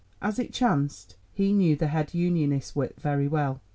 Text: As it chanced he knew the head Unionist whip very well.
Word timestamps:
As 0.19 0.39
it 0.39 0.51
chanced 0.51 1.15
he 1.31 1.53
knew 1.53 1.75
the 1.75 1.85
head 1.85 2.15
Unionist 2.15 2.75
whip 2.75 2.99
very 2.99 3.27
well. 3.27 3.61